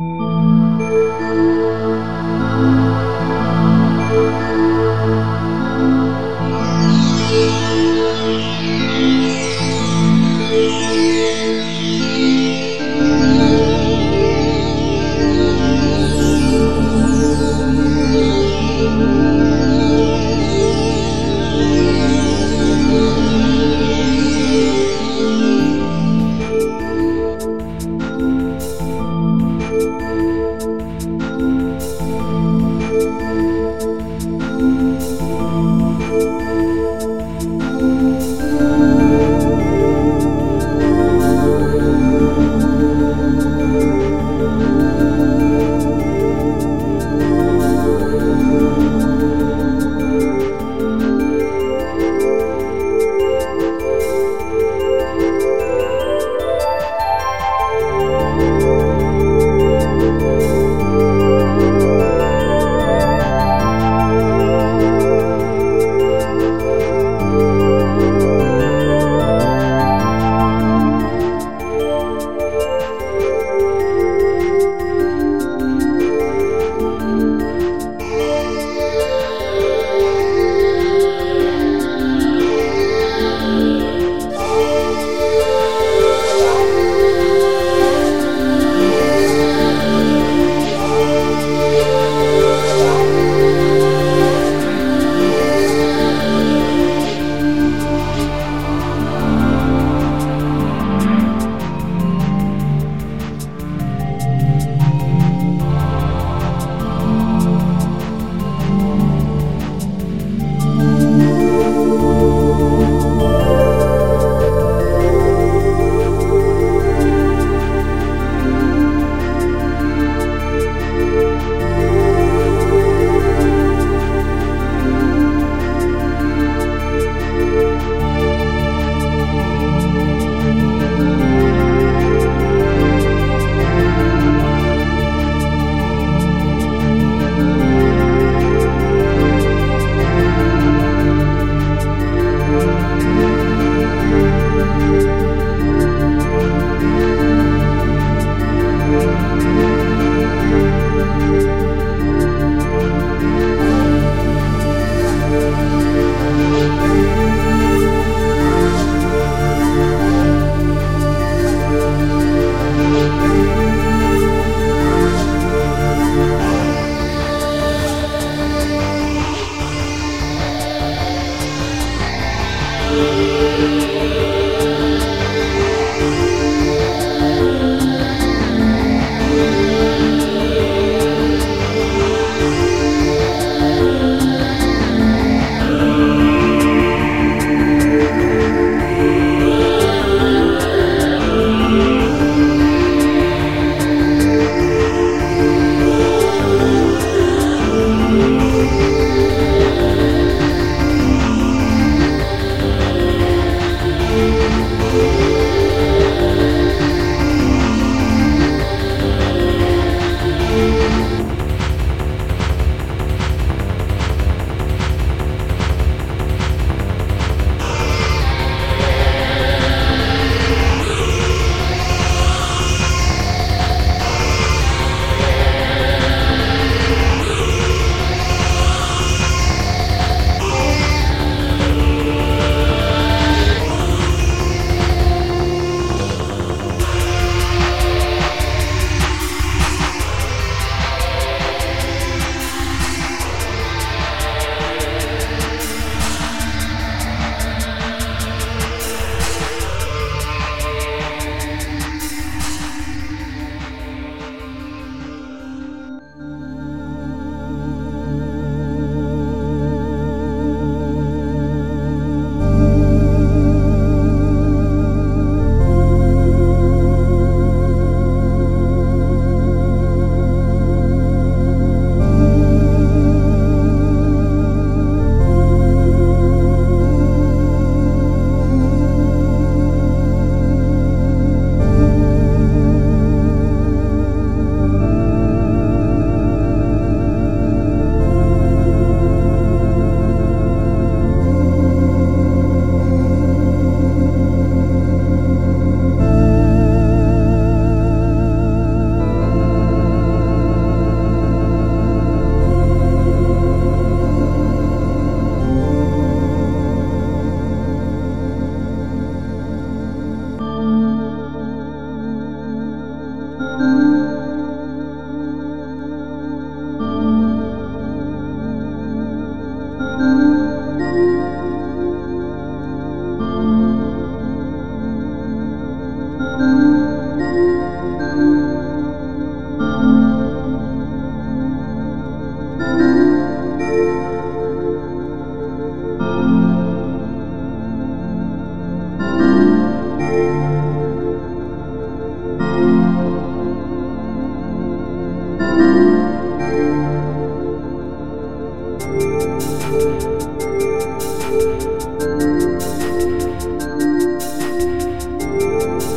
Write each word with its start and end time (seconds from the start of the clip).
you 0.00 0.29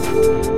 Bye. 0.04 0.53